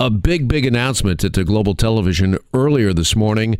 [0.00, 3.58] a big, big announcement at the Global Television earlier this morning.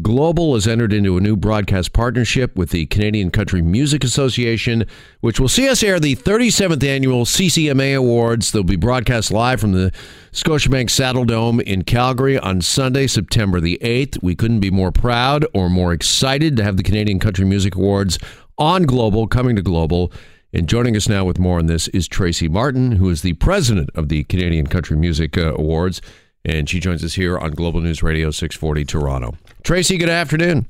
[0.00, 4.84] Global has entered into a new broadcast partnership with the Canadian Country Music Association,
[5.22, 8.52] which will see us air the 37th annual CCMA Awards.
[8.52, 9.92] They'll be broadcast live from the
[10.30, 14.22] Scotiabank Saddledome in Calgary on Sunday, September the 8th.
[14.22, 18.20] We couldn't be more proud or more excited to have the Canadian Country Music Awards
[18.56, 20.12] on Global, coming to Global.
[20.52, 23.90] And joining us now with more on this is Tracy Martin, who is the president
[23.94, 26.02] of the Canadian Country Music uh, Awards
[26.44, 29.34] and she joins us here on Global News Radio 640 Toronto.
[29.62, 30.66] Tracy, good afternoon.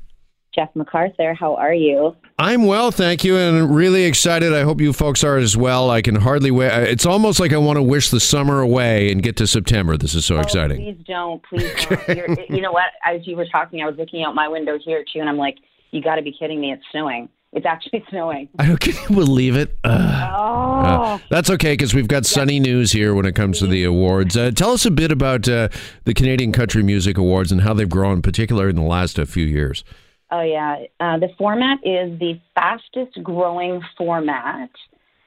[0.53, 2.15] Jeff McArthur, how are you?
[2.37, 4.53] I'm well, thank you, and really excited.
[4.53, 5.89] I hope you folks are as well.
[5.89, 6.71] I can hardly wait.
[6.89, 9.97] It's almost like I want to wish the summer away and get to September.
[9.97, 10.77] This is so oh, exciting.
[10.77, 11.41] Please don't.
[11.43, 12.49] Please don't.
[12.49, 12.91] you know what?
[13.03, 15.57] As you were talking, I was looking out my window here too, and I'm like,
[15.89, 16.71] you got to be kidding me.
[16.71, 17.29] It's snowing.
[17.53, 18.49] It's actually snowing.
[18.59, 19.77] I don't can you believe it.
[19.83, 20.81] Uh, oh.
[20.83, 24.35] Uh, that's okay because we've got sunny news here when it comes to the awards.
[24.35, 25.69] Uh, tell us a bit about uh,
[26.05, 29.83] the Canadian Country Music Awards and how they've grown, particularly in the last few years.
[30.31, 34.71] Oh yeah, uh, the format is the fastest growing format,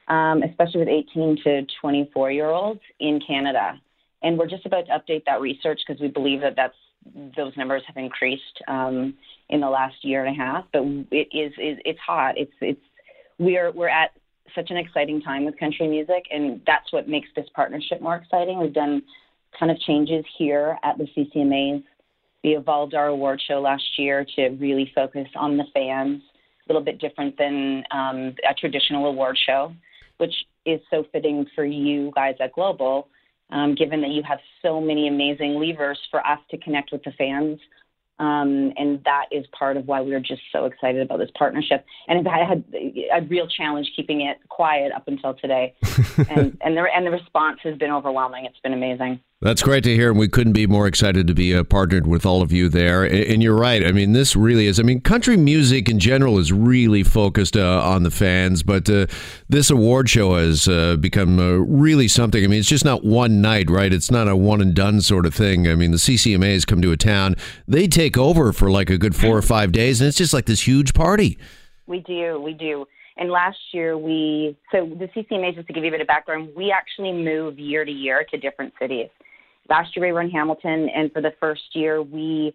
[0.09, 3.79] um, especially with 18 to 24 year olds in Canada.
[4.21, 6.75] And we're just about to update that research because we believe that that's
[7.35, 8.61] those numbers have increased.
[8.67, 9.15] Um,
[9.49, 10.65] in the last year and a half.
[10.71, 12.37] But it is, is it's hot.
[12.37, 12.81] It's it's
[13.39, 14.11] we're we're at
[14.55, 18.59] such an exciting time with country music, and that's what makes this partnership more exciting.
[18.59, 19.01] We've done
[19.53, 21.83] a ton of changes here at the CCMAs.
[22.43, 26.21] We evolved our award show last year to really focus on the fans,
[26.65, 29.73] a little bit different than um, a traditional award show,
[30.17, 30.33] which
[30.65, 33.09] is so fitting for you guys at Global,
[33.49, 37.11] um, given that you have so many amazing levers for us to connect with the
[37.11, 37.59] fans
[38.19, 41.85] um, and that is part of why we are just so excited about this partnership.
[42.07, 42.63] And I had
[43.13, 45.75] a real challenge keeping it quiet up until today,
[46.29, 48.45] and and the and the response has been overwhelming.
[48.45, 49.19] It's been amazing.
[49.39, 52.25] That's great to hear, and we couldn't be more excited to be uh, partnered with
[52.25, 53.03] all of you there.
[53.03, 53.85] And you're right.
[53.85, 54.79] I mean, this really is.
[54.79, 59.05] I mean, country music in general is really focused uh, on the fans, but uh,
[59.47, 62.43] this award show has uh, become uh, really something.
[62.43, 63.93] I mean, it's just not one night, right?
[63.93, 65.67] It's not a one and done sort of thing.
[65.67, 67.35] I mean, the CCMAs come to a town,
[67.67, 70.47] they take over for like a good four or five days, and it's just like
[70.47, 71.37] this huge party.
[71.85, 72.87] We do, we do.
[73.17, 76.49] And last year we, so the CCMA, just to give you a bit of background,
[76.55, 79.09] we actually move year to year to different cities.
[79.69, 82.53] Last year we were in Hamilton, and for the first year we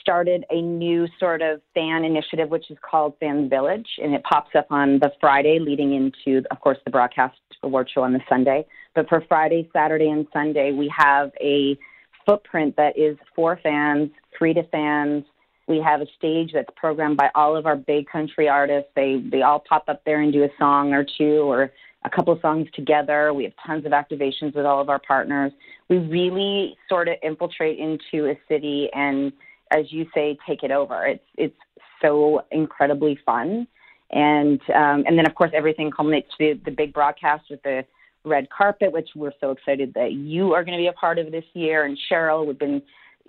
[0.00, 4.50] started a new sort of fan initiative, which is called Fan Village, and it pops
[4.56, 8.64] up on the Friday leading into, of course, the broadcast award show on the Sunday.
[8.94, 11.78] But for Friday, Saturday, and Sunday, we have a
[12.26, 15.24] footprint that is for fans, free to fans.
[15.68, 18.90] We have a stage that's programmed by all of our big country artists.
[18.96, 21.70] They they all pop up there and do a song or two or
[22.04, 23.34] a couple of songs together.
[23.34, 25.52] We have tons of activations with all of our partners.
[25.88, 29.32] We really sort of infiltrate into a city and,
[29.70, 31.06] as you say, take it over.
[31.06, 31.56] It's it's
[32.00, 33.66] so incredibly fun,
[34.10, 37.84] and um, and then of course everything culminates to the, the big broadcast with the
[38.24, 41.30] red carpet, which we're so excited that you are going to be a part of
[41.30, 41.84] this year.
[41.84, 42.82] And Cheryl, we've been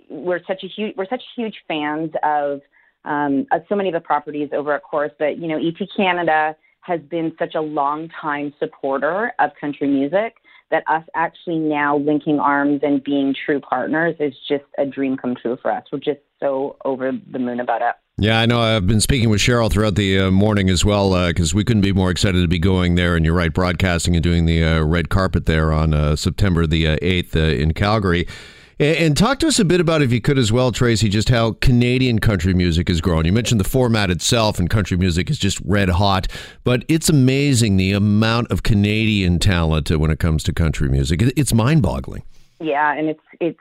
[0.08, 2.60] we're such a huge we're such huge fans of
[3.04, 6.56] um, of so many of the properties over at Corus, but you know ET Canada
[6.82, 10.36] has been such a long time supporter of country music
[10.70, 15.34] that us actually now linking arms and being true partners is just a dream come
[15.40, 15.84] true for us.
[15.92, 17.94] We're just so over the moon about it.
[18.18, 18.60] Yeah, I know.
[18.60, 21.82] I've been speaking with Cheryl throughout the uh, morning as well because uh, we couldn't
[21.82, 23.16] be more excited to be going there.
[23.16, 26.84] And you're right, broadcasting and doing the uh, red carpet there on uh, September the
[26.84, 28.26] 8th uh, uh, in Calgary.
[28.82, 31.52] And talk to us a bit about, if you could as well, Tracy, just how
[31.60, 33.24] Canadian country music has grown.
[33.24, 36.26] You mentioned the format itself, and country music is just red hot,
[36.64, 41.22] but it's amazing the amount of Canadian talent when it comes to country music.
[41.22, 42.24] It's mind boggling.
[42.58, 43.60] Yeah, and it's, it's,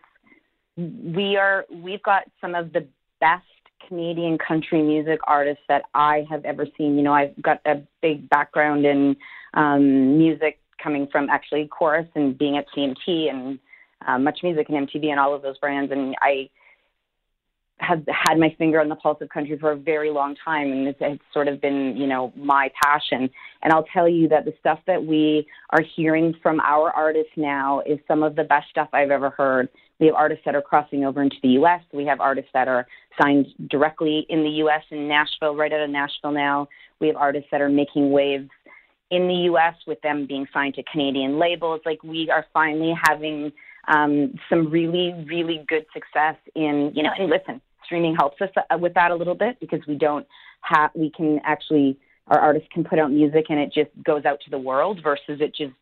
[0.76, 2.88] we are, we've got some of the
[3.20, 3.46] best
[3.88, 6.98] Canadian country music artists that I have ever seen.
[6.98, 9.16] You know, I've got a big background in
[9.54, 13.60] um, music coming from actually Corus and being at CMT and
[14.08, 15.92] uh, Much Music and MTV and all of those brands.
[15.92, 16.50] And I
[17.82, 20.88] have had my finger on the pulse of country for a very long time, and
[20.88, 23.30] it's, it's sort of been, you know, my passion.
[23.64, 27.82] And I'll tell you that the stuff that we are hearing from our artists now
[27.82, 29.68] is some of the best stuff I've ever heard.
[30.00, 31.82] We have artists that are crossing over into the U.S.
[31.92, 32.88] We have artists that are
[33.22, 34.84] signed directly in the U.S.
[34.92, 36.68] in Nashville, right out of Nashville now.
[37.00, 38.50] We have artists that are making waves
[39.12, 39.76] in the U.S.
[39.86, 41.82] with them being signed to Canadian labels.
[41.86, 43.52] Like we are finally having
[43.88, 48.78] um, some really, really good success in, you know, and listen, streaming helps us uh,
[48.78, 50.26] with that a little bit because we don't
[50.62, 54.40] have, we can actually, our artists can put out music and it just goes out
[54.46, 55.74] to the world versus it just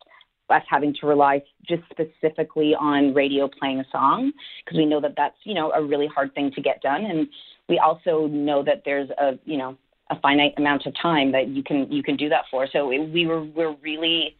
[0.50, 4.32] us having to rely just specifically on radio playing a song
[4.64, 7.28] because we know that that's you know a really hard thing to get done, and
[7.68, 9.76] we also know that there's a you know
[10.10, 12.66] a finite amount of time that you can you can do that for.
[12.72, 14.36] So it, we were we're really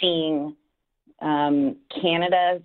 [0.00, 0.54] seeing
[1.20, 2.62] um, Canada's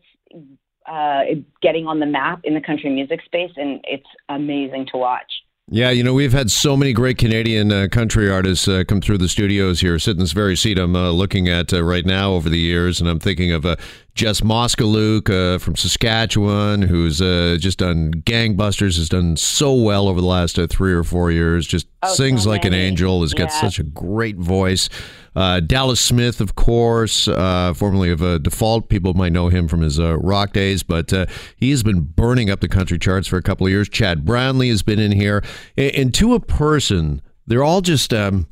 [0.85, 1.21] uh,
[1.61, 5.31] getting on the map in the country music space, and it's amazing to watch.
[5.69, 9.19] Yeah, you know, we've had so many great Canadian uh, country artists uh, come through
[9.19, 12.33] the studios here, sit in this very seat I'm uh, looking at uh, right now
[12.33, 12.99] over the years.
[12.99, 13.77] And I'm thinking of uh,
[14.15, 17.17] Jess Moskaluke uh, from Saskatchewan, who's
[17.59, 21.87] just done gangbusters, has done so well over the last three or four years, just
[22.03, 23.39] oh, sings so like an angel, has yeah.
[23.39, 24.89] got such a great voice.
[25.35, 28.89] Uh, Dallas Smith, of course, uh, formerly of uh, Default.
[28.89, 31.25] People might know him from his uh, rock days, but uh,
[31.55, 33.89] he has been burning up the country charts for a couple of years.
[33.89, 35.43] Chad Brownlee has been in here.
[35.75, 38.13] And, and to a person, they're all just.
[38.13, 38.47] Um,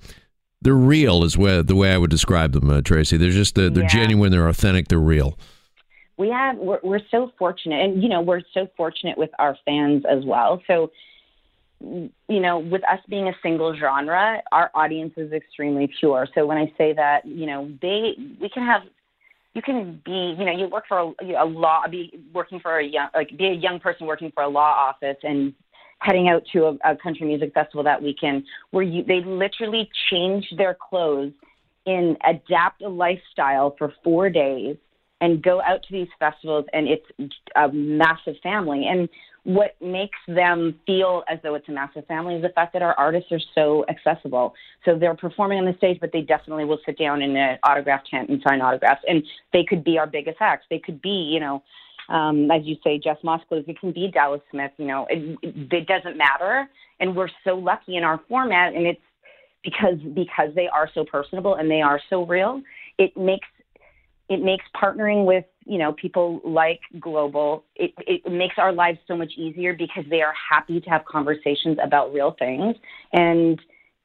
[0.61, 3.17] they're real, is where, the way I would describe them, uh, Tracy.
[3.17, 3.87] They're just they're yeah.
[3.87, 5.37] genuine, they're authentic, they're real
[6.17, 10.03] we have we're, we're so fortunate and you know we're so fortunate with our fans
[10.07, 10.91] as well so
[11.81, 16.27] you know, with us being a single genre, our audience is extremely pure.
[16.35, 18.83] So when I say that, you know, they we can have
[19.53, 22.85] you can be, you know, you work for a, a law, be working for a
[22.85, 25.53] young, like be a young person working for a law office and
[26.01, 30.45] heading out to a, a country music festival that weekend where you they literally change
[30.57, 31.31] their clothes
[31.85, 34.75] and adapt a lifestyle for four days
[35.21, 39.07] and go out to these festivals and it's a massive family and
[39.43, 42.93] what makes them feel as though it's a massive family is the fact that our
[42.93, 44.53] artists are so accessible.
[44.85, 48.01] So they're performing on the stage, but they definitely will sit down in an autograph
[48.09, 49.01] tent and sign autographs.
[49.07, 50.67] And they could be our biggest acts.
[50.69, 51.63] They could be, you know,
[52.11, 53.67] um, as you say, Jess Moskaluke.
[53.67, 54.71] It can be Dallas Smith.
[54.77, 56.69] You know, it, it doesn't matter.
[56.99, 59.01] And we're so lucky in our format, and it's
[59.63, 62.61] because because they are so personable and they are so real.
[62.97, 63.47] It makes
[64.29, 69.15] it makes partnering with you know people like global it, it makes our lives so
[69.15, 72.75] much easier because they are happy to have conversations about real things
[73.13, 73.59] and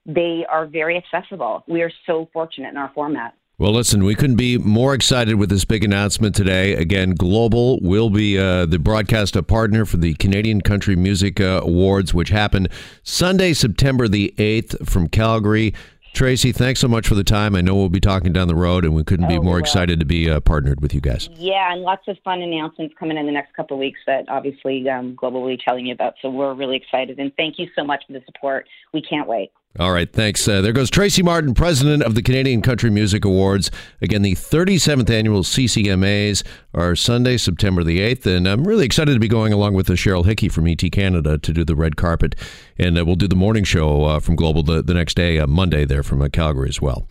[0.05, 4.37] they are very accessible we are so fortunate in our format well, listen, we couldn't
[4.37, 6.75] be more excited with this big announcement today.
[6.75, 12.13] Again, Global will be uh, the broadcast partner for the Canadian Country Music uh, Awards,
[12.13, 12.69] which happen
[13.03, 15.73] Sunday, September the 8th from Calgary.
[16.13, 17.55] Tracy, thanks so much for the time.
[17.55, 20.01] I know we'll be talking down the road, and we couldn't oh, be more excited
[20.01, 21.31] to be uh, partnered with you guys.
[21.35, 24.87] Yeah, and lots of fun announcements coming in the next couple of weeks that obviously
[24.89, 26.15] um, Global will be telling you about.
[26.21, 28.67] So we're really excited, and thank you so much for the support.
[28.93, 29.51] We can't wait.
[29.79, 30.49] All right, thanks.
[30.49, 33.71] Uh, there goes Tracy Martin, president of the Canadian Country Music Awards.
[34.01, 36.43] Again, the 37th annual CCMAs
[36.73, 39.93] are Sunday, September the 8th, and I'm really excited to be going along with uh,
[39.93, 42.35] Cheryl Hickey from ET Canada to do the red carpet,
[42.79, 45.47] and uh, we'll do the morning show uh, from Global the, the next day, uh,
[45.47, 47.07] Monday, there from uh, Calgary as well.